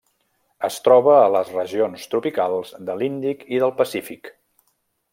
[0.69, 4.37] Es troba a les regions tropicals de l'Índic i del Pacífic.